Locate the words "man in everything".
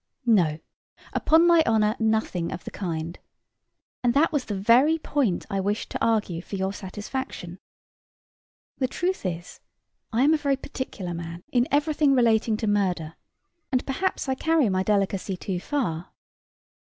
11.13-12.15